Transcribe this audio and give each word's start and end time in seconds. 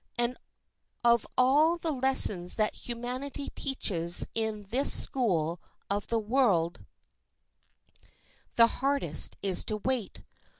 And 0.17 0.35
of 1.03 1.27
all 1.37 1.77
the 1.77 1.91
lessons 1.91 2.55
that 2.55 2.73
humanity 2.87 3.49
teaches 3.53 4.25
in 4.33 4.61
this 4.71 4.91
school 4.91 5.61
of 5.91 6.07
the 6.07 6.17
world, 6.17 6.83
the 8.55 8.65
hardest 8.81 9.37
is 9.43 9.63
to 9.65 9.77
wait. 9.77 10.23